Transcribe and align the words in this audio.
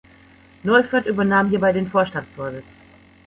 Neufert 0.63 1.05
übernahm 1.05 1.51
hierbei 1.51 1.73
den 1.73 1.85
Vorstandsvorsitz. 1.87 2.65